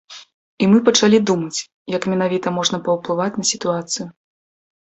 І 0.63 0.69
мы 0.71 0.77
пачалі 0.87 1.19
думаць, 1.29 1.65
як 1.97 2.07
менавіта 2.13 2.47
можна 2.57 2.77
паўплываць 2.89 3.31
на 3.43 3.47
сітуацыю. 3.51 4.07